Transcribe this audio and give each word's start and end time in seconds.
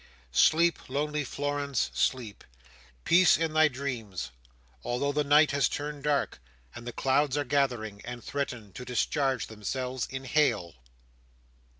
Sleep, 0.31 0.89
lonely 0.89 1.23
Florence, 1.23 1.91
sleep! 1.93 2.43
Peace 3.05 3.37
in 3.37 3.53
thy 3.53 3.67
dreams, 3.67 4.31
although 4.83 5.11
the 5.11 5.23
night 5.23 5.51
has 5.51 5.69
turned 5.69 6.05
dark, 6.05 6.41
and 6.73 6.87
the 6.87 6.91
clouds 6.91 7.37
are 7.37 7.43
gathering, 7.45 8.01
and 8.03 8.23
threaten 8.23 8.73
to 8.73 8.83
discharge 8.83 9.45
themselves 9.45 10.07
in 10.09 10.23
hail! 10.23 10.73